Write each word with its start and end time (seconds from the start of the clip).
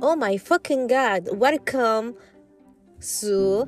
Oh 0.00 0.14
my 0.16 0.38
fucking 0.38 0.86
god, 0.86 1.28
welcome 1.32 2.14
to 3.20 3.64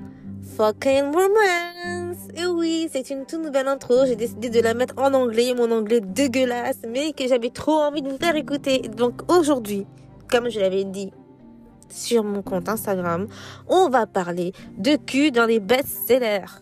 fucking 0.57 1.13
romance. 1.13 2.29
Et 2.37 2.47
oui, 2.47 2.89
c'est 2.93 3.11
une 3.11 3.27
toute 3.27 3.43
nouvelle 3.43 3.67
intro. 3.67 4.07
J'ai 4.07 4.15
décidé 4.15 4.49
de 4.49 4.61
la 4.61 4.75
mettre 4.75 4.95
en 4.99 5.13
anglais, 5.13 5.55
mon 5.57 5.69
anglais 5.73 6.01
dégueulasse, 6.01 6.83
mais 6.89 7.13
que 7.15 7.27
j'avais 7.27 7.51
trop 7.51 7.81
envie 7.81 8.01
de 8.01 8.11
vous 8.11 8.17
faire 8.17 8.37
écouter. 8.37 8.79
Donc 8.79 9.23
aujourd'hui, 9.29 9.89
comme 10.29 10.49
je 10.51 10.61
l'avais 10.61 10.85
dit 10.85 11.13
sur 11.89 12.23
mon 12.23 12.43
compte 12.43 12.69
Instagram, 12.69 13.27
on 13.67 13.89
va 13.89 14.07
parler 14.07 14.53
de 14.79 14.95
cul 14.95 15.33
dans 15.33 15.47
les 15.47 15.59
best-sellers. 15.59 16.61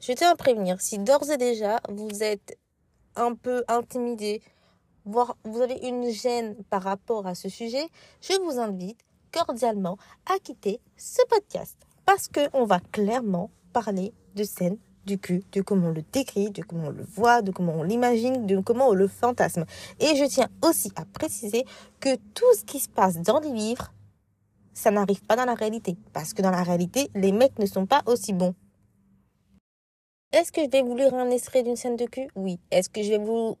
Je 0.00 0.12
tiens 0.12 0.30
à 0.30 0.36
prévenir, 0.36 0.80
si 0.80 1.00
d'ores 1.00 1.28
et 1.28 1.38
déjà 1.38 1.80
vous 1.88 2.22
êtes 2.22 2.56
un 3.16 3.34
peu 3.34 3.64
intimidé 3.66 4.40
vous 5.44 5.60
avez 5.60 5.86
une 5.86 6.10
gêne 6.10 6.56
par 6.70 6.82
rapport 6.82 7.26
à 7.26 7.34
ce 7.34 7.48
sujet, 7.48 7.86
je 8.20 8.40
vous 8.42 8.58
invite 8.58 9.00
cordialement 9.32 9.96
à 10.26 10.38
quitter 10.38 10.80
ce 10.96 11.22
podcast 11.28 11.76
parce 12.04 12.28
qu'on 12.28 12.64
va 12.64 12.80
clairement 12.80 13.50
parler 13.72 14.12
de 14.34 14.44
scène 14.44 14.78
du 15.06 15.18
cul, 15.18 15.42
de 15.52 15.62
comment 15.62 15.88
on 15.88 15.92
le 15.92 16.02
décrit, 16.12 16.50
de 16.50 16.62
comment 16.62 16.88
on 16.88 16.90
le 16.90 17.04
voit, 17.04 17.42
de 17.42 17.50
comment 17.50 17.72
on 17.74 17.82
l'imagine, 17.82 18.46
de 18.46 18.60
comment 18.60 18.88
on 18.88 18.94
le 18.94 19.08
fantasme. 19.08 19.64
Et 19.98 20.16
je 20.16 20.24
tiens 20.24 20.48
aussi 20.62 20.92
à 20.96 21.04
préciser 21.04 21.64
que 22.00 22.16
tout 22.34 22.54
ce 22.58 22.64
qui 22.64 22.80
se 22.80 22.88
passe 22.88 23.18
dans 23.20 23.40
les 23.40 23.52
livres, 23.52 23.92
ça 24.74 24.90
n'arrive 24.90 25.22
pas 25.22 25.36
dans 25.36 25.44
la 25.44 25.54
réalité. 25.54 25.96
Parce 26.12 26.34
que 26.34 26.42
dans 26.42 26.50
la 26.50 26.62
réalité, 26.62 27.10
les 27.14 27.32
mecs 27.32 27.58
ne 27.58 27.66
sont 27.66 27.86
pas 27.86 28.02
aussi 28.06 28.32
bons. 28.32 28.54
Est-ce 30.32 30.52
que 30.52 30.62
je 30.62 30.70
vais 30.70 30.82
vous 30.82 30.96
lire 30.96 31.14
un 31.14 31.30
extrait 31.30 31.62
d'une 31.62 31.76
scène 31.76 31.96
de 31.96 32.06
cul? 32.06 32.28
Oui. 32.36 32.60
Est-ce 32.70 32.88
que 32.88 33.02
je 33.02 33.10
vais 33.10 33.18
vous 33.18 33.56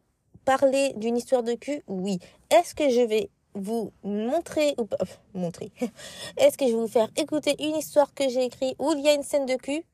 parler 0.50 0.94
d'une 0.96 1.16
histoire 1.16 1.44
de 1.44 1.52
cul? 1.52 1.80
Oui. 1.86 2.18
Est-ce 2.50 2.74
que 2.74 2.90
je 2.90 3.02
vais 3.02 3.30
vous 3.54 3.92
montrer 4.02 4.74
ou 4.78 4.84
pas 4.84 4.96
montrer? 5.32 5.70
Est-ce 6.36 6.58
que 6.58 6.66
je 6.66 6.72
vais 6.72 6.76
vous 6.76 6.88
faire 6.88 7.08
écouter 7.16 7.54
une 7.60 7.76
histoire 7.76 8.12
que 8.12 8.28
j'ai 8.28 8.46
écrite 8.46 8.74
où 8.80 8.92
il 8.96 9.00
y 9.00 9.08
a 9.08 9.14
une 9.14 9.22
scène 9.22 9.46
de 9.46 9.54
cul? 9.54 9.84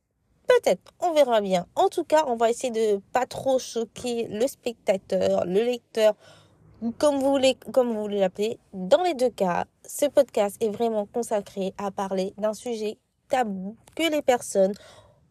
Peut-être, 0.49 0.95
on 1.01 1.13
verra 1.13 1.43
bien. 1.43 1.67
En 1.75 1.89
tout 1.91 2.05
cas, 2.05 2.25
on 2.27 2.37
va 2.37 2.49
essayer 2.49 2.71
de 2.71 3.03
pas 3.13 3.27
trop 3.27 3.59
choquer 3.59 4.29
le 4.29 4.47
spectateur, 4.47 5.45
le 5.45 5.63
lecteur, 5.63 6.15
comme 6.97 7.19
vous 7.19 7.33
voulez, 7.33 7.59
comme 7.75 8.09
l'appeler. 8.09 8.59
Dans 8.73 9.03
les 9.03 9.13
deux 9.13 9.29
cas, 9.29 9.67
ce 9.87 10.07
podcast 10.07 10.57
est 10.63 10.71
vraiment 10.71 11.05
consacré 11.05 11.75
à 11.77 11.91
parler 11.91 12.33
d'un 12.39 12.55
sujet 12.55 12.97
que 13.29 14.11
les 14.11 14.23
personnes 14.23 14.73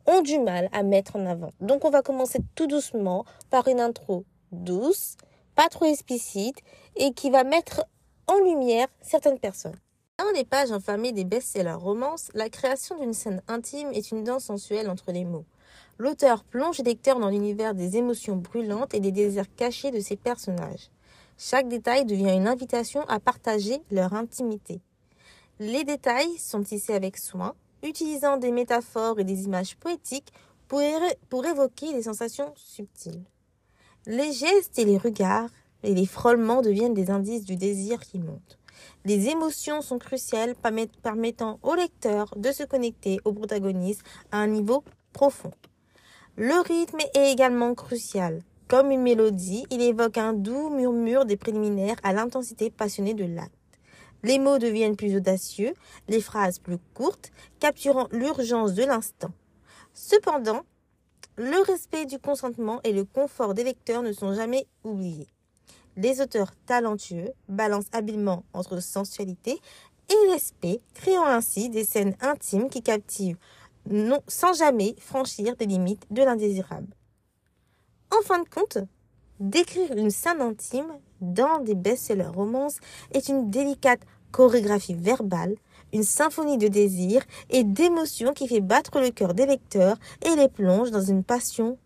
ont 0.06 0.22
du 0.22 0.38
mal 0.38 0.70
à 0.72 0.84
mettre 0.84 1.16
en 1.16 1.26
avant. 1.26 1.50
Donc 1.62 1.84
on 1.84 1.90
va 1.90 2.04
commencer 2.04 2.42
tout 2.54 2.68
doucement 2.68 3.26
par 3.50 3.68
une 3.68 3.80
intro 3.80 4.24
douce, 4.64 5.16
pas 5.56 5.70
trop 5.70 5.86
explicite 5.86 6.58
et 6.96 7.14
qui 7.14 7.30
va 7.30 7.44
mettre 7.44 7.86
en 8.28 8.38
lumière 8.40 8.88
certaines 9.02 9.40
personnes. 9.40 9.76
Dans 10.18 10.32
les 10.34 10.46
pages 10.46 10.72
infamées 10.72 11.12
des 11.12 11.26
best-sellers 11.26 11.74
romances, 11.74 12.30
la 12.34 12.50
création 12.50 12.98
d'une 12.98 13.14
scène 13.14 13.42
intime 13.48 13.92
est 13.92 14.12
une 14.12 14.24
danse 14.24 14.46
sensuelle 14.46 14.90
entre 14.90 15.12
les 15.12 15.26
mots. 15.26 15.46
L'auteur 15.98 16.44
plonge 16.44 16.78
les 16.80 16.86
lecteurs 16.86 17.20
dans 17.20 17.30
l'univers 17.30 17.74
des 17.74 17.98
émotions 17.98 18.38
brûlantes 18.38 18.94
et 18.94 19.00
des 19.00 19.12
désirs 19.12 19.54
cachés 19.56 19.92
de 19.92 20.00
ses 20.00 20.16
personnages. 20.16 20.90
Chaque 21.38 21.68
détail 21.68 22.06
devient 22.06 22.34
une 22.34 22.48
invitation 22.48 23.02
à 23.10 23.20
partager 23.20 23.82
leur 23.92 24.14
intimité. 24.14 24.80
Les 25.60 25.84
détails 25.84 26.38
sont 26.38 26.64
tissés 26.64 26.94
avec 26.94 27.18
soin, 27.18 27.54
utilisant 27.84 28.38
des 28.38 28.52
métaphores 28.52 29.20
et 29.20 29.26
des 29.26 29.44
images 29.44 29.76
poétiques 29.78 30.32
pour, 30.68 30.82
pour 31.30 31.46
évoquer 31.46 31.94
des 31.94 32.04
sensations 32.04 32.54
subtiles. 32.56 33.24
Les 34.08 34.34
gestes 34.34 34.78
et 34.78 34.86
les 34.86 35.00
regards 35.00 35.50
et 35.82 35.96
les 35.96 36.06
frôlements 36.06 36.62
deviennent 36.62 36.94
des 36.94 37.10
indices 37.10 37.44
du 37.44 37.56
désir 37.56 38.00
qui 38.02 38.20
monte. 38.20 38.60
Les 39.04 39.30
émotions 39.30 39.82
sont 39.82 39.98
cruciales 39.98 40.54
permettant 41.02 41.60
au 41.64 41.74
lecteur 41.74 42.32
de 42.36 42.52
se 42.52 42.62
connecter 42.62 43.20
au 43.26 43.34
protagoniste 43.34 44.04
à 44.32 44.38
un 44.38 44.48
niveau 44.48 44.84
profond. 45.12 45.52
Le 46.38 46.62
rythme 46.62 47.00
est 47.16 47.32
également 47.32 47.74
crucial. 47.74 48.44
Comme 48.68 48.92
une 48.92 49.02
mélodie, 49.02 49.66
il 49.72 49.82
évoque 49.82 50.20
un 50.20 50.34
doux 50.34 50.70
murmure 50.70 51.26
des 51.26 51.38
préliminaires 51.38 51.98
à 52.04 52.14
l'intensité 52.14 52.70
passionnée 52.70 53.16
de 53.16 53.26
l'acte. 53.26 53.54
Les 54.22 54.38
mots 54.38 54.60
deviennent 54.60 54.96
plus 54.96 55.16
audacieux, 55.16 55.74
les 56.10 56.22
phrases 56.22 56.60
plus 56.60 56.78
courtes, 56.94 57.32
capturant 57.60 58.08
l'urgence 58.12 58.76
de 58.76 58.84
l'instant. 58.84 59.32
Cependant, 59.94 60.62
le 61.38 61.64
respect 61.66 62.06
du 62.06 62.20
consentement 62.20 62.80
et 62.84 62.94
le 62.94 63.04
confort 63.04 63.54
des 63.54 63.64
lecteurs 63.64 64.04
ne 64.04 64.12
sont 64.12 64.34
jamais 64.34 64.68
oubliés. 64.84 65.28
Les 65.98 66.22
auteurs 66.22 66.52
talentueux 66.66 67.32
balancent 67.48 67.90
habilement 67.92 68.44
entre 68.54 68.80
sensualité 68.80 69.60
et 70.10 70.32
respect, 70.32 70.82
créant 70.94 71.26
ainsi 71.26 71.70
des 71.70 71.86
scènes 71.86 72.16
intimes 72.22 72.70
qui 72.70 72.82
captivent 72.82 73.38
sans 74.28 74.54
jamais 74.54 74.96
franchir 74.98 75.56
des 75.56 75.66
limites 75.66 76.06
de 76.10 76.24
l'indésirable. 76.24 76.94
En 78.12 78.22
fin 78.24 78.40
de 78.40 78.50
compte, 78.50 78.80
décrire 79.40 79.92
une 79.96 80.10
scène 80.10 80.42
intime 80.42 80.92
dans 81.22 81.60
des 81.60 81.76
best-sellers 81.76 82.28
romances 82.28 82.78
est 83.12 83.30
une 83.30 83.50
délicate 83.50 84.02
chorégraphie 84.32 84.96
verbale 84.96 85.56
symphonie 86.04 86.58
de 86.58 86.68
désir 86.68 87.24
et 87.50 87.64
d'émotions 87.64 88.34
qui 88.34 88.48
fait 88.48 88.62
battre 88.62 89.00
le 89.00 89.12
cœur 89.12 89.34
des 89.34 89.46
lecteurs 89.46 89.98
et 90.26 90.36
les 90.36 90.50
plonge 90.50 90.92
dans 90.92 91.02
une 91.02 91.24
passion 91.24 91.78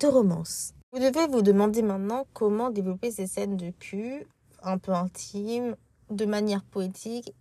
de 0.00 0.06
romance. 0.06 0.74
Vous 0.92 1.00
devez 1.00 1.26
vous 1.26 1.42
demander 1.42 1.82
maintenant 1.82 2.26
comment 2.32 2.70
développer 2.70 3.10
ces 3.10 3.26
scènes 3.26 3.56
de 3.56 3.70
cul 3.70 4.26
un 4.62 4.78
peu 4.78 4.92
intimes, 4.92 5.76
de 6.10 6.24
manière 6.24 6.64
poétique 6.64 7.34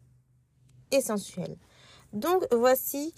et 0.92 1.02
sensuelle. 1.02 1.56
Donc 2.14 2.46
voici 2.52 3.14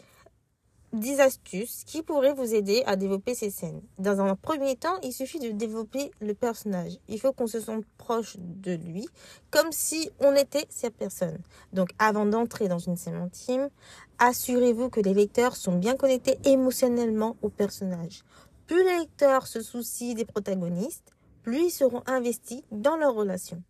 10 0.94 1.20
astuces 1.20 1.84
qui 1.86 2.02
pourraient 2.02 2.34
vous 2.34 2.56
aider 2.56 2.84
à 2.86 2.96
développer 2.96 3.36
ces 3.36 3.50
scènes. 3.50 3.82
Dans 3.98 4.20
un 4.22 4.36
premier 4.36 4.76
temps, 4.76 5.00
il 5.04 5.14
suffit 5.14 5.40
de 5.40 5.52
développer 5.52 6.12
le 6.20 6.34
personnage. 6.34 6.98
Il 7.08 7.20
faut 7.20 7.32
qu'on 7.32 7.48
se 7.48 7.60
sente 7.60 7.86
proche 7.98 8.38
de 8.40 8.74
lui, 8.74 9.08
comme 9.52 9.72
si 9.72 10.10
on 10.20 10.36
était 10.36 10.66
cette 10.70 10.96
personne. 10.96 11.38
Donc 11.74 11.90
avant 12.00 12.26
d'entrer 12.26 12.68
dans 12.68 12.80
une 12.80 12.98
scène 12.98 13.16
intime, 13.16 13.70
assurez-vous 14.18 14.90
que 14.90 15.00
les 15.00 15.14
lecteurs 15.14 15.56
sont 15.56 15.78
bien 15.78 15.96
connectés 15.96 16.40
émotionnellement 16.46 17.36
au 17.42 17.50
personnage. 17.50 18.24
Plus 18.66 18.84
les 18.84 19.00
lecteurs 19.00 19.48
se 19.48 19.62
soucient 19.62 20.16
des 20.16 20.26
protagonistes, 20.26 21.14
plus 21.44 21.66
ils 21.66 21.72
seront 21.72 22.04
investis 22.06 22.64
dans 22.72 22.98
leur 22.98 23.14
relation. 23.14 23.62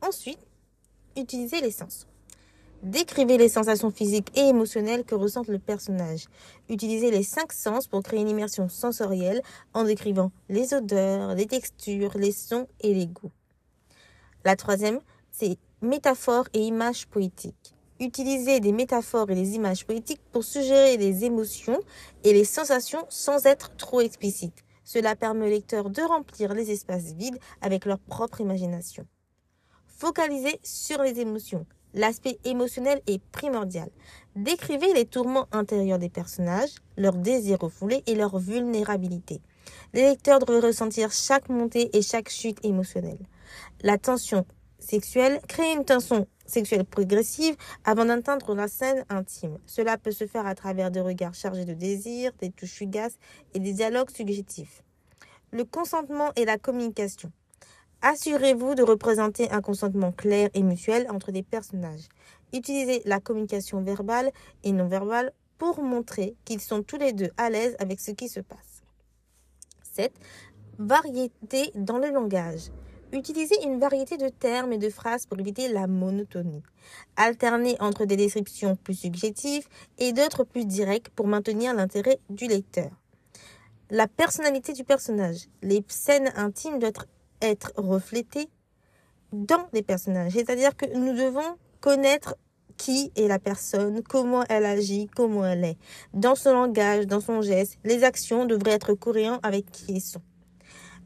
Ensuite, 0.00 0.40
utilisez 1.16 1.60
les 1.60 1.70
sens. 1.70 2.06
Décrivez 2.82 3.38
les 3.38 3.48
sensations 3.48 3.92
physiques 3.92 4.36
et 4.36 4.48
émotionnelles 4.48 5.04
que 5.04 5.14
ressent 5.14 5.44
le 5.46 5.60
personnage. 5.60 6.26
Utilisez 6.68 7.12
les 7.12 7.22
cinq 7.22 7.52
sens 7.52 7.86
pour 7.86 8.02
créer 8.02 8.20
une 8.20 8.28
immersion 8.28 8.68
sensorielle 8.68 9.40
en 9.72 9.84
décrivant 9.84 10.32
les 10.48 10.74
odeurs, 10.74 11.36
les 11.36 11.46
textures, 11.46 12.18
les 12.18 12.32
sons 12.32 12.66
et 12.80 12.92
les 12.92 13.06
goûts. 13.06 13.30
La 14.44 14.56
troisième, 14.56 14.98
c'est 15.30 15.58
métaphores 15.80 16.48
et 16.54 16.58
images 16.58 17.06
poétiques. 17.06 17.72
Utilisez 18.00 18.58
des 18.58 18.72
métaphores 18.72 19.30
et 19.30 19.36
des 19.36 19.54
images 19.54 19.86
poétiques 19.86 20.20
pour 20.32 20.42
suggérer 20.42 20.96
les 20.96 21.24
émotions 21.24 21.78
et 22.24 22.32
les 22.32 22.44
sensations 22.44 23.06
sans 23.08 23.46
être 23.46 23.76
trop 23.76 24.00
explicite. 24.00 24.64
Cela 24.82 25.14
permet 25.14 25.46
au 25.46 25.50
lecteur 25.50 25.88
de 25.88 26.02
remplir 26.02 26.52
les 26.52 26.72
espaces 26.72 27.12
vides 27.12 27.38
avec 27.60 27.84
leur 27.84 28.00
propre 28.00 28.40
imagination. 28.40 29.06
Focalisez 29.86 30.58
sur 30.64 31.00
les 31.00 31.20
émotions. 31.20 31.64
L'aspect 31.94 32.38
émotionnel 32.44 33.02
est 33.06 33.22
primordial. 33.32 33.90
Décrivez 34.34 34.94
les 34.94 35.04
tourments 35.04 35.46
intérieurs 35.52 35.98
des 35.98 36.08
personnages, 36.08 36.76
leurs 36.96 37.16
désirs 37.16 37.60
refoulés 37.60 38.02
et 38.06 38.14
leur 38.14 38.38
vulnérabilité. 38.38 39.40
Les 39.92 40.02
lecteurs 40.02 40.38
doivent 40.38 40.64
ressentir 40.64 41.12
chaque 41.12 41.48
montée 41.48 41.96
et 41.96 42.02
chaque 42.02 42.30
chute 42.30 42.64
émotionnelle. 42.64 43.18
La 43.82 43.98
tension 43.98 44.46
sexuelle 44.78 45.40
crée 45.48 45.72
une 45.72 45.84
tension 45.84 46.26
sexuelle 46.46 46.84
progressive 46.84 47.56
avant 47.84 48.06
d'atteindre 48.06 48.54
la 48.54 48.68
scène 48.68 49.04
intime. 49.08 49.58
Cela 49.66 49.98
peut 49.98 50.10
se 50.10 50.26
faire 50.26 50.46
à 50.46 50.54
travers 50.54 50.90
des 50.90 51.00
regards 51.00 51.34
chargés 51.34 51.64
de 51.64 51.74
désir, 51.74 52.32
des 52.40 52.50
touches 52.50 52.72
fugaces 52.72 53.18
et 53.54 53.60
des 53.60 53.72
dialogues 53.72 54.10
subjectifs. 54.10 54.82
Le 55.50 55.64
consentement 55.64 56.32
et 56.36 56.46
la 56.46 56.56
communication. 56.56 57.30
Assurez-vous 58.04 58.74
de 58.74 58.82
représenter 58.82 59.48
un 59.52 59.60
consentement 59.60 60.10
clair 60.10 60.50
et 60.54 60.62
mutuel 60.64 61.06
entre 61.08 61.30
des 61.30 61.44
personnages. 61.44 62.08
Utilisez 62.52 63.00
la 63.04 63.20
communication 63.20 63.80
verbale 63.80 64.32
et 64.64 64.72
non 64.72 64.88
verbale 64.88 65.32
pour 65.56 65.80
montrer 65.80 66.34
qu'ils 66.44 66.60
sont 66.60 66.82
tous 66.82 66.96
les 66.96 67.12
deux 67.12 67.30
à 67.36 67.48
l'aise 67.48 67.76
avec 67.78 68.00
ce 68.00 68.10
qui 68.10 68.28
se 68.28 68.40
passe. 68.40 68.82
7. 69.92 70.12
Variété 70.78 71.70
dans 71.76 71.98
le 71.98 72.10
langage. 72.10 72.72
Utilisez 73.12 73.62
une 73.62 73.78
variété 73.78 74.16
de 74.16 74.30
termes 74.30 74.72
et 74.72 74.78
de 74.78 74.90
phrases 74.90 75.26
pour 75.26 75.38
éviter 75.38 75.68
la 75.68 75.86
monotonie. 75.86 76.64
Alternez 77.14 77.76
entre 77.78 78.04
des 78.04 78.16
descriptions 78.16 78.74
plus 78.74 78.98
subjectives 78.98 79.68
et 79.98 80.12
d'autres 80.12 80.42
plus 80.42 80.64
directes 80.64 81.10
pour 81.10 81.28
maintenir 81.28 81.72
l'intérêt 81.72 82.18
du 82.30 82.48
lecteur. 82.48 82.90
La 83.90 84.08
personnalité 84.08 84.72
du 84.72 84.82
personnage. 84.82 85.46
Les 85.60 85.84
scènes 85.86 86.32
intimes 86.34 86.80
doivent 86.80 86.90
être 86.90 87.06
être 87.42 87.72
reflétée 87.76 88.48
dans 89.32 89.68
les 89.72 89.82
personnages. 89.82 90.32
C'est-à-dire 90.32 90.76
que 90.76 90.86
nous 90.96 91.12
devons 91.12 91.56
connaître 91.80 92.36
qui 92.76 93.12
est 93.16 93.28
la 93.28 93.38
personne, 93.38 94.02
comment 94.02 94.44
elle 94.48 94.64
agit, 94.64 95.08
comment 95.14 95.44
elle 95.44 95.64
est. 95.64 95.78
Dans 96.14 96.34
son 96.34 96.52
langage, 96.52 97.06
dans 97.06 97.20
son 97.20 97.42
geste, 97.42 97.78
les 97.84 98.02
actions 98.02 98.44
devraient 98.44 98.72
être 98.72 98.94
cohérentes 98.94 99.40
avec 99.44 99.70
qui 99.70 99.94
ils 99.94 100.00
sont. 100.00 100.22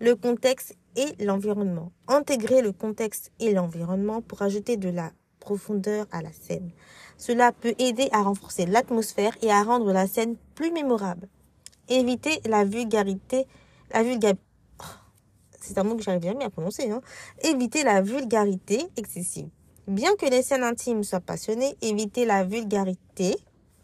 Le 0.01 0.15
contexte 0.15 0.75
et 0.97 1.23
l'environnement. 1.25 1.93
Intégrer 2.09 2.63
le 2.63 2.73
contexte 2.73 3.33
et 3.41 3.53
l'environnement 3.53 4.23
pour 4.23 4.43
ajouter 4.43 4.77
de 4.77 4.89
la 4.89 5.13
profondeur 5.41 6.07
à 6.11 6.23
la 6.23 6.33
scène. 6.33 6.71
Cela 7.19 7.53
peut 7.53 7.75
aider 7.79 8.09
à 8.13 8.23
renforcer 8.23 8.67
l'atmosphère 8.67 9.37
et 9.43 9.51
à 9.51 9.63
rendre 9.63 9.93
la 9.93 10.07
scène 10.07 10.37
plus 10.55 10.73
mémorable. 10.73 11.29
Éviter 11.89 12.41
la 12.47 12.65
vulgarité, 12.65 13.47
la 13.93 14.03
oh, 14.03 14.33
c'est 15.67 15.79
un 15.79 15.85
mot 15.85 15.97
que 15.97 16.03
j'arrive 16.03 16.23
jamais 16.23 16.45
à 16.45 16.51
prononcer, 16.51 16.91
hein. 16.91 17.01
Éviter 17.43 17.83
la 17.83 18.01
vulgarité 18.03 18.87
excessive. 18.97 19.49
Bien 19.87 20.15
que 20.17 20.27
les 20.27 20.43
scènes 20.43 20.65
intimes 20.65 21.05
soient 21.05 21.21
passionnées, 21.21 21.77
évitez 21.83 22.25
la 22.25 22.45
vulgarité 22.45 23.37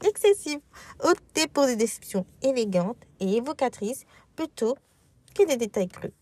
excessive. 0.04 0.58
Optez 1.00 1.46
pour 1.46 1.66
des 1.66 1.76
descriptions 1.76 2.26
élégantes 2.42 2.98
et 3.20 3.36
évocatrices 3.36 4.04
plutôt 4.34 4.74
que 5.34 5.46
des 5.46 5.56
détails 5.56 5.88
crus. 5.88 6.12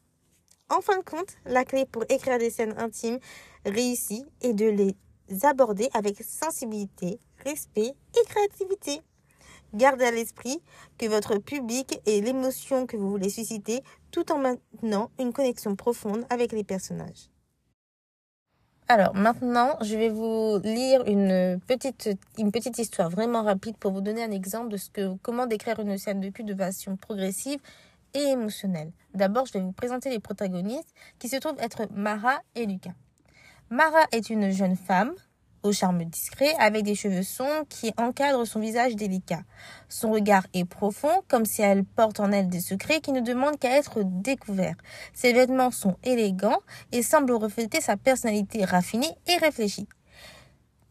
En 0.68 0.80
fin 0.80 0.98
de 0.98 1.04
compte, 1.04 1.36
la 1.46 1.64
clé 1.64 1.84
pour 1.84 2.04
écrire 2.08 2.38
des 2.38 2.50
scènes 2.50 2.74
intimes 2.78 3.18
réussies 3.64 4.24
est 4.40 4.52
de 4.52 4.66
les 4.66 4.94
aborder 5.44 5.88
avec 5.94 6.22
sensibilité, 6.22 7.18
respect 7.44 7.92
et 8.14 8.24
créativité. 8.26 9.00
Gardez 9.72 10.04
à 10.04 10.10
l'esprit 10.10 10.60
que 10.98 11.06
votre 11.06 11.38
public 11.38 12.00
est 12.06 12.20
l'émotion 12.20 12.86
que 12.86 12.96
vous 12.96 13.08
voulez 13.08 13.30
susciter 13.30 13.82
tout 14.10 14.30
en 14.32 14.38
maintenant 14.38 15.10
une 15.18 15.32
connexion 15.32 15.76
profonde 15.76 16.24
avec 16.30 16.52
les 16.52 16.64
personnages. 16.64 17.30
Alors 18.88 19.14
maintenant, 19.14 19.76
je 19.82 19.96
vais 19.96 20.08
vous 20.08 20.58
lire 20.64 21.06
une 21.06 21.60
petite, 21.66 22.10
une 22.38 22.50
petite 22.50 22.76
histoire 22.78 23.08
vraiment 23.08 23.44
rapide 23.44 23.76
pour 23.76 23.92
vous 23.92 24.00
donner 24.00 24.24
un 24.24 24.32
exemple 24.32 24.68
de 24.68 24.76
ce 24.76 24.90
que, 24.90 25.14
comment 25.22 25.46
décrire 25.46 25.78
une 25.78 25.96
scène 25.96 26.20
de 26.20 26.54
façon 26.56 26.96
progressive 26.96 27.60
et 28.14 28.18
émotionnelle. 28.18 28.90
D'abord, 29.14 29.46
je 29.46 29.52
vais 29.52 29.60
vous 29.60 29.70
présenter 29.70 30.10
les 30.10 30.18
protagonistes 30.18 30.92
qui 31.20 31.28
se 31.28 31.36
trouvent 31.36 31.60
être 31.60 31.86
Mara 31.94 32.40
et 32.56 32.66
Lucas. 32.66 32.94
Mara 33.70 34.06
est 34.10 34.28
une 34.28 34.50
jeune 34.50 34.74
femme 34.74 35.14
au 35.62 35.72
charme 35.72 36.04
discret, 36.04 36.54
avec 36.58 36.84
des 36.84 36.94
cheveux 36.94 37.22
sombres 37.22 37.66
qui 37.68 37.92
encadrent 37.96 38.46
son 38.46 38.60
visage 38.60 38.96
délicat. 38.96 39.42
Son 39.88 40.10
regard 40.10 40.46
est 40.54 40.64
profond, 40.64 41.22
comme 41.28 41.44
si 41.44 41.62
elle 41.62 41.84
porte 41.84 42.20
en 42.20 42.32
elle 42.32 42.48
des 42.48 42.60
secrets 42.60 43.00
qui 43.00 43.12
ne 43.12 43.20
demandent 43.20 43.58
qu'à 43.58 43.76
être 43.76 44.02
découverts. 44.04 44.76
Ses 45.14 45.32
vêtements 45.32 45.70
sont 45.70 45.96
élégants 46.04 46.60
et 46.92 47.02
semblent 47.02 47.32
refléter 47.32 47.80
sa 47.80 47.96
personnalité 47.96 48.64
raffinée 48.64 49.14
et 49.26 49.36
réfléchie. 49.36 49.88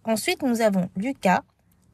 Ensuite, 0.03 0.43
nous 0.43 0.61
avons 0.61 0.89
Lucas, 0.95 1.43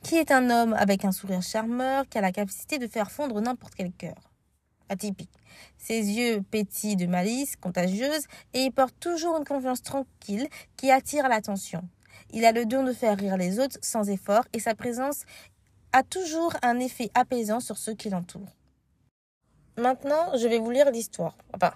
qui 0.04 0.16
est 0.16 0.32
un 0.32 0.50
homme 0.50 0.74
avec 0.74 1.04
un 1.04 1.12
sourire 1.12 1.42
charmeur 1.42 2.08
qui 2.08 2.18
a 2.18 2.22
la 2.22 2.32
capacité 2.32 2.78
de 2.78 2.88
faire 2.88 3.12
fondre 3.12 3.42
n'importe 3.42 3.74
quel 3.76 3.92
cœur. 3.92 4.16
Atypique. 4.88 5.32
Ses 5.78 6.12
yeux 6.12 6.44
pétillent 6.52 6.96
de 6.96 7.08
malice 7.08 7.56
contagieuse 7.56 8.26
et 8.54 8.62
il 8.62 8.72
porte 8.72 8.96
toujours 9.00 9.38
une 9.38 9.46
confiance 9.46 9.82
tranquille 9.82 10.48
qui 10.78 10.92
attire 10.92 11.28
l'attention. 11.28 11.82
Il 12.36 12.44
a 12.44 12.52
le 12.52 12.66
don 12.66 12.84
de 12.84 12.92
faire 12.92 13.18
rire 13.18 13.38
les 13.38 13.60
autres 13.60 13.78
sans 13.82 14.10
effort 14.10 14.44
et 14.52 14.60
sa 14.60 14.76
présence 14.76 15.24
a 15.94 16.04
toujours 16.04 16.54
un 16.62 16.80
effet 16.80 17.10
apaisant 17.14 17.62
sur 17.62 17.78
ceux 17.78 17.94
qui 17.94 18.10
l'entourent. 18.10 18.54
Maintenant, 19.78 20.38
je 20.38 20.46
vais 20.46 20.60
vous 20.60 20.70
lire 20.70 20.92
l'histoire. 20.92 21.38
Enfin, 21.54 21.72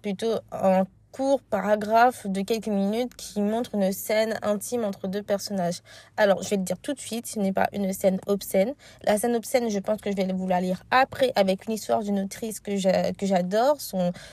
plutôt 0.00 0.38
un 0.52 0.84
court 1.10 1.42
paragraphe 1.42 2.28
de 2.28 2.42
quelques 2.42 2.68
minutes 2.68 3.16
qui 3.16 3.40
montre 3.40 3.74
une 3.74 3.90
scène 3.90 4.38
intime 4.42 4.84
entre 4.84 5.08
deux 5.08 5.22
personnages. 5.22 5.82
Alors, 6.16 6.42
je 6.42 6.50
vais 6.50 6.58
le 6.58 6.62
dire 6.62 6.78
tout 6.78 6.94
de 6.94 7.00
suite, 7.00 7.26
ce 7.26 7.40
n'est 7.40 7.52
pas 7.52 7.68
une 7.72 7.92
scène 7.92 8.20
obscène. 8.28 8.74
La 9.02 9.18
scène 9.18 9.34
obscène, 9.34 9.68
je 9.68 9.78
pense 9.80 10.00
que 10.00 10.12
je 10.12 10.16
vais 10.16 10.32
vous 10.32 10.46
la 10.46 10.60
lire 10.60 10.84
après 10.92 11.32
avec 11.34 11.66
une 11.66 11.72
histoire 11.72 12.04
d'une 12.04 12.20
autrice 12.20 12.60
que 12.60 12.76
j'adore. 12.76 13.78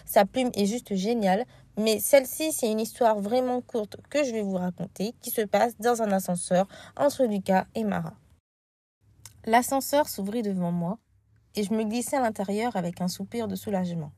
Sa 0.05 0.25
plume 0.25 0.51
est 0.53 0.67
juste 0.67 0.93
géniale. 0.93 1.45
Mais 1.77 1.99
celle-ci, 1.99 2.53
c'est 2.53 2.71
une 2.71 2.79
histoire 2.79 3.19
vraiment 3.19 3.61
courte 3.61 3.97
que 4.09 4.23
je 4.23 4.31
vais 4.31 4.41
vous 4.41 4.55
raconter 4.55 5.13
qui 5.21 5.29
se 5.29 5.41
passe 5.41 5.77
dans 5.77 6.01
un 6.01 6.11
ascenseur 6.11 6.67
entre 6.95 7.25
Lucas 7.25 7.65
et 7.75 7.83
Mara. 7.83 8.13
L'ascenseur 9.45 10.07
s'ouvrit 10.07 10.41
devant 10.41 10.71
moi 10.71 10.97
et 11.55 11.63
je 11.63 11.73
me 11.73 11.83
glissai 11.83 12.15
à 12.15 12.21
l'intérieur 12.21 12.75
avec 12.75 13.01
un 13.01 13.07
soupir 13.07 13.47
de 13.47 13.55
soulagement. 13.55 14.11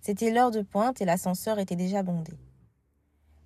C'était 0.00 0.30
l'heure 0.30 0.50
de 0.50 0.62
pointe 0.62 1.00
et 1.00 1.04
l'ascenseur 1.04 1.58
était 1.58 1.76
déjà 1.76 2.02
bondé. 2.02 2.32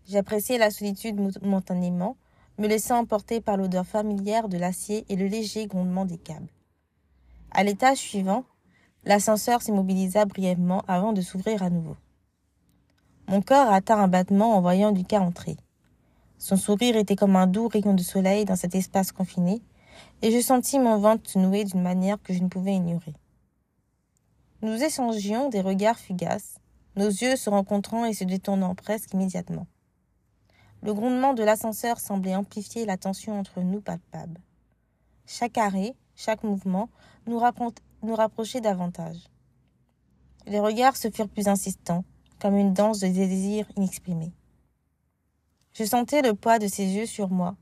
J'appréciais 0.07 0.59
la 0.59 0.71
solitude 0.71 1.19
momentanément, 1.43 2.17
me 2.59 2.69
laissant 2.69 2.99
emporter 2.99 3.41
par 3.41 3.57
l'odeur 3.57 3.87
familière 3.87 4.49
de 4.49 4.59
l'acier 4.59 5.05
et 5.09 5.17
le 5.17 5.27
léger 5.27 5.67
grondement 5.67 6.05
des 6.05 6.19
câbles. 6.19 6.53
À 7.51 7.65
l'étage 7.65 7.99
suivant, 7.99 8.45
l'ascenseur 9.05 9.63
s'immobilisa 9.63 10.27
brièvement 10.27 10.85
avant 10.87 11.13
de 11.13 11.23
s'ouvrir 11.23 11.63
à 11.63 11.71
nouveau. 11.71 11.97
Mon 13.29 13.41
corps 13.41 13.73
atteint 13.73 13.99
un 13.99 14.09
battement 14.09 14.57
en 14.57 14.61
voyant 14.61 14.93
Lucas 14.93 15.21
entrer. 15.21 15.57
Son 16.39 16.57
sourire 16.57 16.97
était 16.97 17.17
comme 17.17 17.37
un 17.37 17.47
doux 17.47 17.69
rayon 17.69 17.95
de 17.95 18.03
soleil 18.03 18.45
dans 18.45 18.57
cet 18.57 18.75
espace 18.75 19.13
confiné, 19.13 19.63
et 20.21 20.31
je 20.31 20.41
sentis 20.41 20.79
mon 20.79 20.99
ventre 20.99 21.31
se 21.31 21.39
nouer 21.39 21.65
d'une 21.65 21.83
manière 21.83 22.21
que 22.23 22.35
je 22.35 22.43
ne 22.43 22.49
pouvais 22.49 22.75
ignorer. 22.75 23.15
Nous 24.61 24.83
échangions 24.83 25.49
des 25.49 25.61
regards 25.61 25.99
fugaces, 25.99 26.57
nos 26.97 27.09
yeux 27.09 27.37
se 27.37 27.49
rencontrant 27.51 28.05
et 28.05 28.13
se 28.13 28.25
détournant 28.25 28.75
presque 28.75 29.15
immédiatement. 29.15 29.67
Le 30.83 30.93
grondement 30.93 31.33
de 31.33 31.43
l'ascenseur 31.43 31.99
semblait 31.99 32.37
amplifier 32.37 32.85
la 32.85 32.99
tension 32.99 33.39
entre 33.39 33.61
nous 33.61 33.81
palpable. 33.81 34.39
Chaque 35.27 35.57
arrêt, 35.57 35.95
chaque 36.15 36.45
mouvement 36.45 36.91
nous, 37.27 37.41
nous 38.03 38.15
rapprochait 38.15 38.61
davantage. 38.61 39.17
Les 40.47 40.61
regards 40.61 40.97
se 40.97 41.11
furent 41.11 41.31
plus 41.31 41.49
insistants, 41.49 42.05
comme 42.41 42.57
une 42.57 42.75
danse 42.75 43.01
de 43.01 43.09
désir 43.09 43.67
inexprimé. 43.77 44.33
Je 45.73 45.85
sentais 45.85 46.23
le 46.23 46.35
poids 46.35 46.59
de 46.59 46.69
ses 46.69 46.85
yeux 46.85 47.07
sur 47.07 47.31
moi, 47.31 47.57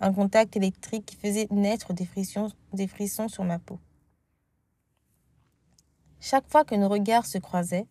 un 0.00 0.12
contact 0.12 0.56
électrique 0.56 1.06
qui 1.06 1.16
faisait 1.16 1.48
naître 1.50 1.92
des 1.92 2.06
frissons, 2.06 3.28
sur 3.28 3.44
ma 3.44 3.58
peau. 3.58 3.78
Chaque 6.20 6.48
fois 6.48 6.64
que 6.64 6.74
nos 6.74 6.88
regards 6.88 7.26
se 7.26 7.38
croisaient, 7.38 7.86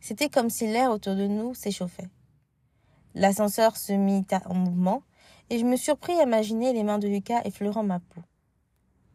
c'était 0.00 0.28
comme 0.28 0.50
si 0.50 0.66
l'air 0.66 0.90
autour 0.90 1.16
de 1.16 1.26
nous 1.26 1.54
s'échauffait. 1.54 2.08
L'ascenseur 3.14 3.76
se 3.76 3.92
mit 3.92 4.26
en 4.46 4.54
mouvement 4.54 5.02
et 5.50 5.58
je 5.58 5.64
me 5.64 5.76
surpris 5.76 6.18
à 6.18 6.22
imaginer 6.22 6.72
les 6.72 6.84
mains 6.84 6.98
de 6.98 7.08
Lucas 7.08 7.42
effleurant 7.44 7.82
ma 7.82 7.98
peau. 8.00 8.22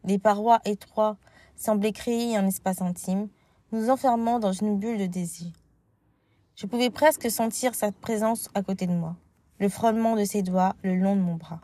Les 0.04 0.18
parois 0.18 0.60
étroites 0.64 1.18
semblaient 1.56 1.92
créer 1.92 2.36
un 2.36 2.46
espace 2.46 2.82
intime, 2.82 3.28
nous 3.72 3.90
enfermant 3.90 4.38
dans 4.38 4.52
une 4.52 4.78
bulle 4.78 4.98
de 4.98 5.06
désir. 5.06 5.52
Je 6.56 6.64
pouvais 6.64 6.88
presque 6.88 7.30
sentir 7.30 7.74
sa 7.74 7.92
présence 7.92 8.48
à 8.54 8.62
côté 8.62 8.86
de 8.86 8.92
moi, 8.94 9.14
le 9.58 9.68
frôlement 9.68 10.16
de 10.16 10.24
ses 10.24 10.40
doigts 10.40 10.74
le 10.82 10.96
long 10.96 11.14
de 11.14 11.20
mon 11.20 11.34
bras. 11.34 11.60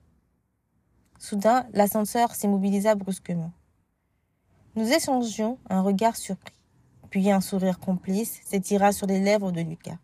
Soudain, 1.18 1.66
l'ascenseur 1.72 2.34
s'immobilisa 2.34 2.94
brusquement. 2.94 3.52
Nous 4.76 4.92
échangions 4.92 5.58
un 5.70 5.80
regard 5.80 6.16
surpris, 6.16 6.52
puis 7.08 7.30
un 7.30 7.40
sourire 7.40 7.78
complice 7.78 8.40
s'étira 8.44 8.92
sur 8.92 9.06
les 9.06 9.18
lèvres 9.18 9.50
de 9.50 9.62
Lucas. 9.62 9.96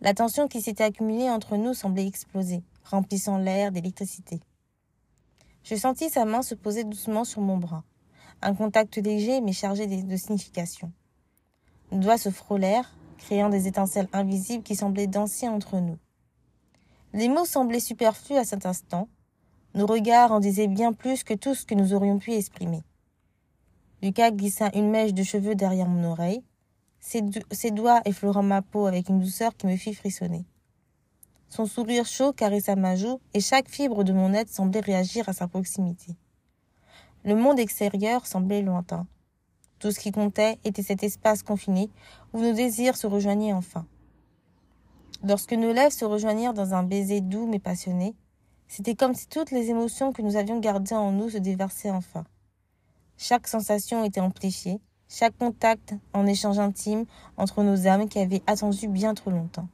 La 0.00 0.14
tension 0.14 0.46
qui 0.46 0.62
s'était 0.62 0.84
accumulée 0.84 1.28
entre 1.28 1.56
nous 1.56 1.74
semblait 1.74 2.06
exploser, 2.06 2.62
remplissant 2.84 3.38
l'air 3.38 3.72
d'électricité. 3.72 4.38
Je 5.64 5.74
sentis 5.74 6.10
sa 6.10 6.24
main 6.24 6.42
se 6.42 6.54
poser 6.54 6.84
doucement 6.84 7.24
sur 7.24 7.40
mon 7.40 7.56
bras, 7.56 7.82
un 8.40 8.54
contact 8.54 8.98
léger 8.98 9.40
mais 9.40 9.52
chargé 9.52 9.88
de 9.88 10.16
signification. 10.16 10.92
Nos 11.90 11.98
doigts 11.98 12.18
se 12.18 12.30
frôlèrent, 12.30 12.94
créant 13.16 13.48
des 13.48 13.66
étincelles 13.66 14.08
invisibles 14.12 14.62
qui 14.62 14.76
semblaient 14.76 15.06
danser 15.06 15.48
entre 15.48 15.78
nous. 15.78 15.98
Les 17.12 17.28
mots 17.28 17.44
semblaient 17.44 17.80
superflus 17.80 18.36
à 18.36 18.44
cet 18.44 18.66
instant. 18.66 19.08
Nos 19.74 19.86
regards 19.86 20.32
en 20.32 20.40
disaient 20.40 20.68
bien 20.68 20.92
plus 20.92 21.24
que 21.24 21.34
tout 21.34 21.54
ce 21.54 21.66
que 21.66 21.74
nous 21.74 21.94
aurions 21.94 22.18
pu 22.18 22.32
exprimer. 22.32 22.82
Lucas 24.02 24.30
glissa 24.30 24.70
une 24.74 24.90
mèche 24.90 25.14
de 25.14 25.22
cheveux 25.22 25.54
derrière 25.54 25.88
mon 25.88 26.10
oreille, 26.10 26.42
ses, 27.00 27.22
ses 27.50 27.70
doigts 27.70 28.02
effleurant 28.04 28.42
ma 28.42 28.62
peau 28.62 28.86
avec 28.86 29.08
une 29.08 29.20
douceur 29.20 29.56
qui 29.56 29.66
me 29.66 29.76
fit 29.76 29.94
frissonner. 29.94 30.44
Son 31.48 31.66
sourire 31.66 32.06
chaud 32.06 32.32
caressa 32.32 32.76
ma 32.76 32.96
joue 32.96 33.20
et 33.32 33.40
chaque 33.40 33.68
fibre 33.68 34.04
de 34.04 34.12
mon 34.12 34.34
être 34.34 34.50
semblait 34.50 34.80
réagir 34.80 35.28
à 35.28 35.32
sa 35.32 35.48
proximité. 35.48 36.16
Le 37.24 37.34
monde 37.34 37.58
extérieur 37.58 38.26
semblait 38.26 38.62
lointain. 38.62 39.06
Tout 39.78 39.90
ce 39.90 40.00
qui 40.00 40.10
comptait 40.10 40.58
était 40.64 40.82
cet 40.82 41.02
espace 41.02 41.42
confiné 41.42 41.90
où 42.32 42.40
nos 42.40 42.52
désirs 42.52 42.96
se 42.96 43.06
rejoignaient 43.06 43.52
enfin. 43.52 43.86
Lorsque 45.22 45.52
nos 45.52 45.72
lèvres 45.72 45.92
se 45.92 46.04
rejoignirent 46.04 46.54
dans 46.54 46.74
un 46.74 46.82
baiser 46.82 47.20
doux 47.20 47.46
mais 47.46 47.58
passionné, 47.58 48.14
c'était 48.68 48.94
comme 48.94 49.14
si 49.14 49.28
toutes 49.28 49.50
les 49.50 49.70
émotions 49.70 50.12
que 50.12 50.22
nous 50.22 50.36
avions 50.36 50.60
gardées 50.60 50.94
en 50.94 51.12
nous 51.12 51.30
se 51.30 51.38
déversaient 51.38 51.90
enfin. 51.90 52.24
Chaque 53.16 53.48
sensation 53.48 54.04
était 54.04 54.20
amplifiée, 54.20 54.80
chaque 55.08 55.36
contact 55.36 55.94
en 56.12 56.26
échange 56.26 56.58
intime 56.58 57.04
entre 57.36 57.62
nos 57.62 57.86
âmes 57.86 58.08
qui 58.08 58.18
avaient 58.18 58.42
attendu 58.46 58.88
bien 58.88 59.14
trop 59.14 59.30
longtemps. 59.30 59.68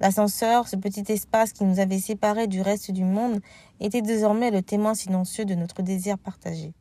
L'ascenseur, 0.00 0.68
ce 0.68 0.76
petit 0.76 1.04
espace 1.12 1.52
qui 1.52 1.64
nous 1.64 1.78
avait 1.78 1.98
séparés 1.98 2.46
du 2.46 2.60
reste 2.60 2.90
du 2.90 3.04
monde, 3.04 3.40
était 3.80 4.02
désormais 4.02 4.50
le 4.50 4.62
témoin 4.62 4.94
silencieux 4.94 5.44
de 5.44 5.54
notre 5.54 5.82
désir 5.82 6.18
partagé. 6.18 6.72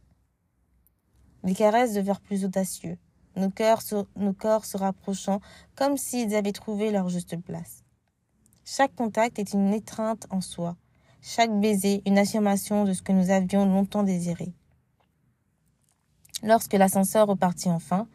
Les 1.44 1.56
caresses 1.56 1.94
devinrent 1.94 2.22
plus 2.22 2.46
audacieux, 2.46 2.98
nos 3.36 3.52
corps 3.52 4.66
se 4.66 4.78
rapprochant 4.78 5.42
comme 5.76 5.98
s'ils 5.98 6.36
avaient 6.36 6.52
trouvé 6.52 6.92
leur 6.92 7.10
juste 7.10 7.38
place. 7.42 7.84
Chaque 8.66 8.96
contact 8.96 9.40
est 9.40 9.54
une 9.54 9.74
étreinte 9.74 10.26
en 10.30 10.40
soi, 10.40 10.78
chaque 11.22 11.60
baiser 11.60 12.02
une 12.06 12.18
affirmation 12.18 12.86
de 12.86 12.94
ce 12.94 13.02
que 13.02 13.12
nous 13.12 13.30
avions 13.30 13.66
longtemps 13.66 14.04
désiré. 14.04 14.54
Lorsque 16.44 16.74
l'ascenseur 16.74 17.28
repartit 17.28 17.70
enfin, 17.70 18.08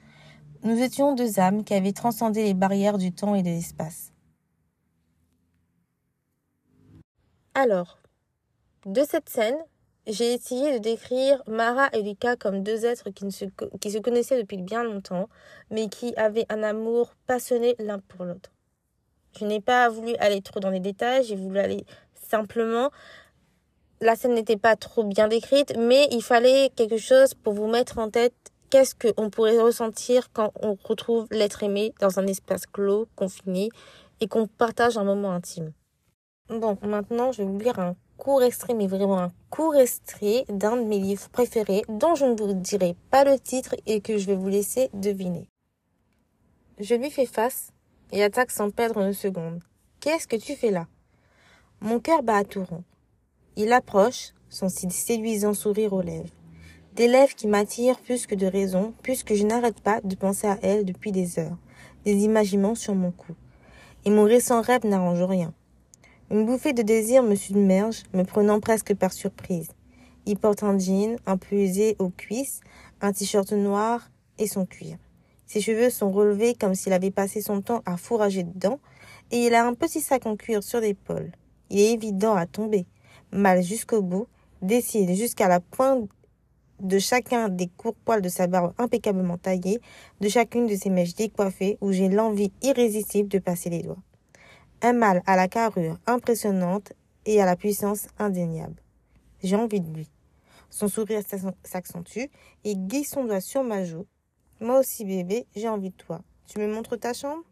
nous 0.62 0.78
étions 0.78 1.14
deux 1.14 1.38
âmes 1.38 1.64
qui 1.64 1.75
avaient 1.75 1.92
transcendé 1.92 2.44
les 2.44 2.54
barrières 2.54 2.99
du 2.99 3.12
temps 3.12 3.35
et 3.35 3.42
de 3.42 3.49
l'espace. 3.49 4.12
Alors, 7.54 7.99
de 8.87 9.02
cette 9.04 9.28
scène, 9.28 9.58
j'ai 10.09 10.33
essayé 10.33 10.73
de 10.73 10.79
décrire 10.79 11.43
Mara 11.47 11.91
et 11.93 12.03
Lucas 12.03 12.37
comme 12.37 12.62
deux 12.62 12.87
êtres 12.87 13.11
qui, 13.11 13.31
se, 13.31 13.45
qui 13.79 13.91
se 13.91 13.99
connaissaient 13.99 14.41
depuis 14.41 14.57
bien 14.57 14.83
longtemps, 14.83 15.29
mais 15.71 15.88
qui 15.88 16.15
avaient 16.17 16.47
un 16.49 16.62
amour 16.62 17.15
passionné 17.27 17.77
l'un 17.79 17.99
pour 17.99 18.25
l'autre. 18.25 18.50
Je 19.38 19.45
n'ai 19.45 19.61
pas 19.61 19.88
voulu 19.91 20.15
aller 20.17 20.41
trop 20.41 20.61
dans 20.61 20.71
les 20.71 20.81
détails, 20.81 21.25
j'ai 21.25 21.37
voulu 21.37 21.59
aller 21.59 21.85
simplement. 22.15 22.91
La 24.00 24.17
scène 24.17 24.35
n'était 24.35 24.57
pas 24.57 24.77
trop 24.77 25.05
bien 25.05 25.29
décrite, 25.29 25.77
mais 25.77 26.09
il 26.11 26.23
fallait 26.23 26.71
quelque 26.75 26.97
chose 26.97 27.35
pour 27.35 27.53
vous 27.53 27.69
mettre 27.69 27.99
en 27.99 28.09
tête 28.09 28.35
qu'est-ce 28.71 28.95
qu'on 28.95 29.29
pourrait 29.29 29.61
ressentir 29.61 30.33
quand 30.33 30.53
on 30.62 30.77
retrouve 30.85 31.27
l'être 31.31 31.62
aimé 31.62 31.93
dans 32.00 32.19
un 32.19 32.27
espace 32.27 32.67
clos, 32.67 33.09
confiné, 33.15 33.69
et 34.21 34.29
qu'on 34.29 34.47
partage 34.47 34.97
un 34.97 35.05
moment 35.05 35.33
intime. 35.33 35.73
Bon, 36.49 36.79
maintenant, 36.83 37.31
je 37.31 37.43
vais 37.43 37.49
vous 37.49 37.59
lire 37.59 37.79
un 37.79 37.95
court 38.19 38.43
extrait, 38.43 38.75
mais 38.75 38.87
vraiment 38.87 39.19
un 39.19 39.33
court 39.49 39.77
extrait 39.77 40.45
d'un 40.51 40.77
de 40.77 40.85
mes 40.85 40.99
livres 40.99 41.31
préférés 41.31 41.83
dont 41.89 42.15
je 42.15 42.27
ne 42.27 42.37
vous 42.37 42.53
dirai 42.53 42.97
pas 43.11 43.25
le 43.25 43.39
titre 43.39 43.75
et 43.87 44.03
que 44.03 44.19
je 44.19 44.27
vais 44.27 44.37
vous 44.37 44.49
laisser 44.49 44.91
deviner. 44.93 45.49
Je 46.79 46.95
lui 46.95 47.11
fais 47.11 47.27
face 47.27 47.71
et 48.13 48.23
attaque 48.23 48.51
sans 48.51 48.71
perdre 48.71 49.01
une 49.01 49.15
seconde. 49.15 49.63
Qu'est-ce 50.01 50.29
que 50.29 50.37
tu 50.37 50.55
fais 50.55 50.71
là? 50.71 50.87
Mon 51.81 52.01
cœur 52.01 52.23
bat 52.23 52.39
à 52.39 52.45
tout 52.45 52.65
rond. 52.65 52.85
Il 53.57 53.73
approche, 53.73 54.35
son 54.49 54.69
séduisant 54.69 55.55
sourire 55.55 55.93
aux 55.93 56.03
lèvres. 56.03 56.35
Des 56.95 57.09
lèvres 57.09 57.35
qui 57.35 57.47
m'attirent 57.47 58.01
plus 58.01 58.27
que 58.27 58.35
de 58.35 58.47
raison, 58.47 58.95
puisque 59.03 59.35
je 59.35 59.45
n'arrête 59.45 59.81
pas 59.81 60.01
de 60.01 60.17
penser 60.17 60.49
à 60.49 60.59
elle 60.63 60.85
depuis 60.85 61.13
des 61.13 61.39
heures, 61.39 61.57
des 62.05 62.25
imaginements 62.25 62.75
sur 62.75 62.95
mon 62.95 63.13
cou. 63.13 63.35
Et 64.05 64.11
mon 64.11 64.25
récent 64.25 64.61
rêve 64.61 64.85
n'arrange 64.85 65.23
rien. 65.23 65.55
Une 66.30 66.44
bouffée 66.44 66.75
de 66.75 66.82
désir 66.82 67.23
me 67.23 67.35
submerge, 67.35 68.02
me 68.12 68.23
prenant 68.23 68.61
presque 68.61 68.94
par 68.94 69.14
surprise. 69.14 69.70
Il 70.26 70.37
porte 70.37 70.62
un 70.62 70.78
jean, 70.78 71.16
un 71.25 71.38
peu 71.38 71.56
usé 71.56 71.97
aux 71.99 72.11
cuisses, 72.11 72.61
un 73.00 73.12
t-shirt 73.12 73.50
noir 73.52 74.11
et 74.37 74.47
son 74.47 74.66
cuir. 74.66 74.99
Ses 75.47 75.62
cheveux 75.62 75.88
sont 75.88 76.11
relevés 76.11 76.52
comme 76.54 76.75
s'il 76.75 76.92
avait 76.92 77.11
passé 77.11 77.40
son 77.40 77.62
temps 77.62 77.80
à 77.87 77.97
fourrager 77.97 78.42
dedans, 78.42 78.78
et 79.30 79.47
il 79.47 79.54
a 79.54 79.66
un 79.66 79.73
petit 79.73 80.02
sac 80.02 80.26
en 80.26 80.37
cuir 80.37 80.62
sur 80.62 80.80
l'épaule. 80.80 81.32
Il 81.70 81.80
est 81.80 81.94
évident 81.94 82.35
à 82.35 82.44
tomber, 82.44 82.85
mal 83.32 83.62
jusqu'au 83.62 84.02
bout, 84.02 84.26
décide 84.61 85.14
jusqu'à 85.14 85.49
la 85.49 85.61
pointe 85.61 86.11
de 86.78 86.99
chacun 86.99 87.49
des 87.49 87.68
courts 87.68 87.97
poils 88.04 88.20
de 88.20 88.28
sa 88.28 88.49
barbe 88.49 88.75
impeccablement 88.76 89.38
taillée, 89.38 89.80
de 90.20 90.28
chacune 90.28 90.66
de 90.66 90.76
ses 90.76 90.90
mèches 90.90 91.14
décoiffées, 91.14 91.78
où 91.80 91.90
j'ai 91.90 92.11
l'envie 92.11 92.52
irrésistible 92.61 93.30
de 93.30 93.38
passer 93.38 93.70
les 93.70 93.80
doigts. 93.80 93.97
Un 94.80 94.92
mâle 94.92 95.23
à 95.26 95.35
la 95.35 95.49
carrure 95.49 95.99
impressionnante 96.06 96.92
et 97.26 97.42
à 97.42 97.47
la 97.47 97.56
puissance 97.56 98.06
indéniable. 98.18 98.80
J'ai 99.42 99.56
envie 99.56 99.80
de 99.80 99.92
lui. 99.92 100.08
Son 100.70 100.88
sourire 100.88 101.23
s'accentue 101.64 102.30
et 102.64 102.76
glisse 102.76 103.11
son 103.11 103.25
doigt 103.25 103.40
sur 103.40 103.64
ma 103.64 103.85
joue. 103.85 104.06
Moi 104.61 104.78
aussi, 104.78 105.04
bébé, 105.04 105.47
j'ai 105.56 105.68
envie 105.68 105.90
de 105.90 105.97
toi. 105.97 106.20
Tu 106.47 106.58
me 106.58 106.73
montres 106.73 106.99
ta 106.99 107.12
chambre? 107.12 107.42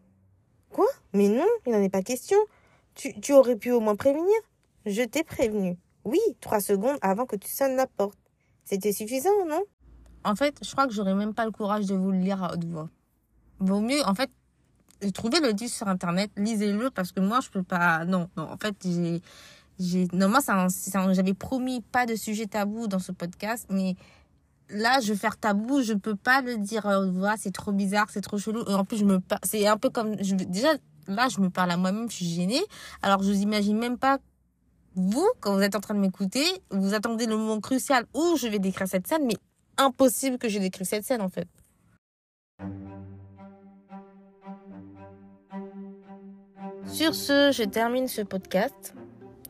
Quoi? 0.70 0.86
Mais 1.12 1.28
non, 1.28 1.46
il 1.66 1.72
n'en 1.72 1.82
est 1.82 1.88
pas 1.88 2.02
question. 2.02 2.38
Tu, 2.94 3.18
tu 3.20 3.32
aurais 3.32 3.56
pu 3.56 3.72
au 3.72 3.80
moins 3.80 3.96
prévenir 3.96 4.34
Je 4.84 5.02
t'ai 5.02 5.24
prévenu. 5.24 5.76
Oui, 6.04 6.20
trois 6.40 6.60
secondes 6.60 6.98
avant 7.02 7.26
que 7.26 7.36
tu 7.36 7.48
sonnes 7.48 7.76
la 7.76 7.88
porte. 7.88 8.18
C'était 8.64 8.92
suffisant, 8.92 9.46
non? 9.48 9.62
En 10.24 10.36
fait, 10.36 10.56
je 10.64 10.70
crois 10.70 10.86
que 10.86 10.92
j'aurais 10.92 11.14
même 11.14 11.34
pas 11.34 11.44
le 11.44 11.50
courage 11.50 11.86
de 11.86 11.94
vous 11.94 12.12
le 12.12 12.18
lire 12.18 12.42
à 12.42 12.52
haute 12.52 12.64
voix. 12.64 12.88
Vaut 13.58 13.80
mieux, 13.80 14.04
en 14.06 14.14
fait, 14.14 14.30
trouvez 15.12 15.40
le 15.40 15.52
disque 15.52 15.76
sur 15.76 15.88
internet, 15.88 16.30
lisez-le 16.36 16.90
parce 16.90 17.12
que 17.12 17.20
moi 17.20 17.40
je 17.40 17.50
peux 17.50 17.62
pas. 17.62 18.04
Non, 18.04 18.28
non. 18.36 18.50
En 18.50 18.56
fait, 18.56 18.74
j'ai, 18.84 19.22
j'ai. 19.78 20.08
Non, 20.12 20.32
j'avais 21.12 21.34
promis 21.34 21.80
pas 21.80 22.06
de 22.06 22.14
sujet 22.14 22.46
tabou 22.46 22.86
dans 22.86 22.98
ce 22.98 23.12
podcast, 23.12 23.66
mais 23.70 23.96
là, 24.68 25.00
je 25.00 25.12
vais 25.12 25.18
faire 25.18 25.36
tabou, 25.36 25.82
je 25.82 25.92
peux 25.92 26.16
pas 26.16 26.40
le 26.42 26.58
dire. 26.58 26.86
Euh, 26.86 27.10
voilà, 27.10 27.36
c'est 27.38 27.52
trop 27.52 27.72
bizarre, 27.72 28.06
c'est 28.10 28.20
trop 28.20 28.38
chelou. 28.38 28.64
Et 28.68 28.74
en 28.74 28.84
plus, 28.84 28.98
je 28.98 29.04
me, 29.04 29.20
c'est 29.42 29.66
un 29.66 29.76
peu 29.76 29.90
comme, 29.90 30.16
déjà, 30.16 30.74
là, 31.06 31.28
je 31.28 31.40
me 31.40 31.50
parle 31.50 31.70
à 31.70 31.76
moi-même, 31.76 32.10
je 32.10 32.16
suis 32.16 32.26
gênée. 32.26 32.62
Alors, 33.02 33.22
je 33.22 33.30
vous 33.30 33.40
imagine 33.40 33.78
même 33.78 33.98
pas 33.98 34.18
vous, 34.94 35.28
quand 35.40 35.54
vous 35.54 35.62
êtes 35.62 35.76
en 35.76 35.80
train 35.80 35.94
de 35.94 36.00
m'écouter, 36.00 36.44
vous 36.70 36.94
attendez 36.94 37.26
le 37.26 37.36
moment 37.36 37.60
crucial 37.60 38.06
où 38.14 38.36
je 38.36 38.48
vais 38.48 38.58
décrire 38.58 38.88
cette 38.88 39.06
scène, 39.06 39.26
mais 39.26 39.36
impossible 39.76 40.38
que 40.38 40.48
je 40.48 40.58
décrive 40.58 40.86
cette 40.86 41.04
scène, 41.04 41.20
en 41.20 41.28
fait. 41.28 41.48
Sur 46.86 47.14
ce, 47.14 47.50
je 47.52 47.64
termine 47.64 48.06
ce 48.06 48.22
podcast. 48.22 48.94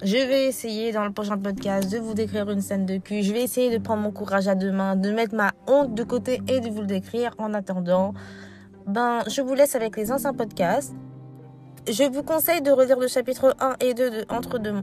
Je 0.02 0.16
vais 0.16 0.46
essayer 0.46 0.92
dans 0.92 1.04
le 1.04 1.12
prochain 1.12 1.38
podcast 1.38 1.90
de 1.92 1.98
vous 1.98 2.14
décrire 2.14 2.50
une 2.50 2.60
scène 2.60 2.86
de 2.86 2.96
cul. 2.96 3.22
Je 3.22 3.32
vais 3.32 3.42
essayer 3.42 3.70
de 3.70 3.82
prendre 3.82 4.02
mon 4.02 4.10
courage 4.10 4.48
à 4.48 4.54
deux 4.54 4.72
mains, 4.72 4.96
de 4.96 5.10
mettre 5.10 5.34
ma 5.34 5.52
honte 5.66 5.94
de 5.94 6.02
côté 6.02 6.40
et 6.48 6.60
de 6.60 6.68
vous 6.70 6.80
le 6.80 6.86
décrire. 6.86 7.34
En 7.38 7.54
attendant, 7.54 8.14
ben, 8.86 9.20
je 9.28 9.42
vous 9.42 9.54
laisse 9.54 9.74
avec 9.74 9.96
les 9.96 10.10
anciens 10.10 10.32
podcasts. 10.32 10.94
Je 11.88 12.04
vous 12.04 12.22
conseille 12.22 12.62
de 12.62 12.70
relire 12.70 12.98
le 12.98 13.06
chapitre 13.06 13.54
1 13.60 13.76
et 13.80 13.94
2 13.94 14.10
de 14.10 14.26
Entre 14.28 14.58
deux 14.58 14.74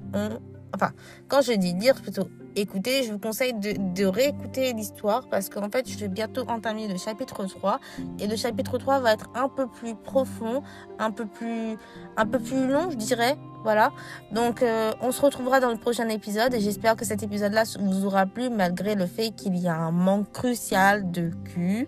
Enfin, 0.73 0.91
quand 1.27 1.41
je 1.41 1.53
dis 1.53 1.73
lire, 1.73 1.95
plutôt 2.01 2.27
écouter, 2.55 3.03
je 3.03 3.11
vous 3.11 3.19
conseille 3.19 3.53
de, 3.53 3.73
de 3.93 4.05
réécouter 4.05 4.73
l'histoire 4.73 5.27
parce 5.29 5.49
qu'en 5.49 5.69
fait, 5.69 5.89
je 5.89 5.97
vais 5.97 6.07
bientôt 6.07 6.41
entamer 6.47 6.87
le 6.87 6.97
chapitre 6.97 7.45
3 7.45 7.79
et 8.19 8.27
le 8.27 8.35
chapitre 8.35 8.77
3 8.77 8.99
va 8.99 9.13
être 9.13 9.29
un 9.35 9.49
peu 9.49 9.67
plus 9.67 9.95
profond, 9.95 10.63
un 10.99 11.11
peu 11.11 11.25
plus, 11.25 11.77
un 12.17 12.25
peu 12.25 12.39
plus 12.39 12.67
long, 12.67 12.91
je 12.91 12.97
dirais. 12.97 13.37
Voilà. 13.63 13.91
Donc, 14.31 14.61
euh, 14.61 14.91
on 15.01 15.11
se 15.11 15.21
retrouvera 15.21 15.59
dans 15.59 15.71
le 15.71 15.77
prochain 15.77 16.09
épisode 16.09 16.53
et 16.53 16.59
j'espère 16.59 16.95
que 16.95 17.05
cet 17.05 17.23
épisode-là 17.23 17.63
vous 17.79 18.05
aura 18.05 18.25
plu 18.25 18.49
malgré 18.49 18.95
le 18.95 19.05
fait 19.05 19.31
qu'il 19.31 19.57
y 19.57 19.67
a 19.67 19.75
un 19.75 19.91
manque 19.91 20.31
crucial 20.31 21.11
de 21.11 21.31
cul, 21.45 21.87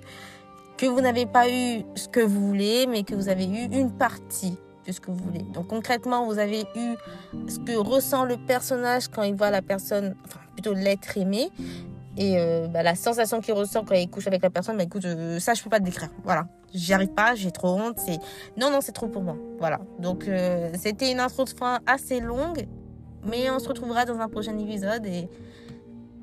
que 0.77 0.85
vous 0.85 1.01
n'avez 1.01 1.25
pas 1.25 1.49
eu 1.49 1.83
ce 1.95 2.07
que 2.07 2.21
vous 2.21 2.47
voulez, 2.47 2.87
mais 2.87 3.03
que 3.03 3.15
vous 3.15 3.29
avez 3.29 3.45
eu 3.45 3.65
une 3.71 3.91
partie 3.91 4.57
ce 4.91 4.99
que 4.99 5.11
vous 5.11 5.23
voulez. 5.23 5.43
Donc 5.53 5.67
concrètement, 5.67 6.25
vous 6.25 6.39
avez 6.39 6.61
eu 6.75 6.95
ce 7.47 7.59
que 7.59 7.75
ressent 7.75 8.25
le 8.25 8.37
personnage 8.37 9.07
quand 9.07 9.23
il 9.23 9.35
voit 9.35 9.51
la 9.51 9.61
personne, 9.61 10.15
enfin 10.25 10.39
l'être 10.73 11.17
aimé. 11.17 11.49
Et 12.17 12.35
euh, 12.37 12.67
bah, 12.67 12.81
la 12.81 12.95
sensation 12.95 13.41
qu'il 13.41 13.53
ressent 13.53 13.83
quand 13.83 13.95
il 13.95 14.09
couche 14.09 14.27
avec 14.27 14.41
la 14.41 14.49
personne, 14.49 14.77
bah 14.77 14.83
écoute, 14.83 15.03
euh, 15.05 15.39
ça 15.39 15.53
je 15.53 15.61
peux 15.61 15.69
pas 15.69 15.79
te 15.79 15.85
décrire. 15.85 16.09
Voilà, 16.23 16.47
j'y 16.73 16.93
arrive 16.93 17.09
pas, 17.09 17.35
j'ai 17.35 17.51
trop 17.51 17.69
honte. 17.69 17.97
C'est 17.97 18.19
non 18.57 18.71
non, 18.71 18.79
c'est 18.81 18.93
trop 18.93 19.07
pour 19.07 19.21
moi. 19.21 19.35
Voilà. 19.59 19.79
Donc 19.99 20.27
euh, 20.27 20.71
c'était 20.81 21.11
une 21.11 21.19
intro 21.19 21.43
de 21.43 21.49
fin 21.49 21.79
assez 21.85 22.21
longue, 22.21 22.67
mais 23.25 23.49
on 23.49 23.59
se 23.59 23.67
retrouvera 23.67 24.05
dans 24.05 24.19
un 24.19 24.29
prochain 24.29 24.57
épisode 24.57 25.05
et 25.05 25.27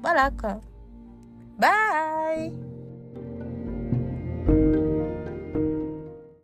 voilà 0.03 0.31
quoi. 0.31 0.61
Bye. 1.59 2.72